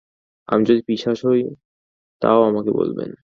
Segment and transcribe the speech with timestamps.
[0.49, 1.41] আমি যদি পিশাচ হই,
[2.21, 3.11] তাও আমাকে বলবেন।